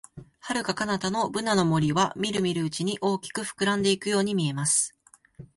[0.39, 4.95] 遥か彼方のブナの森は、みるみるうちに大きく膨らんでいくように見えます。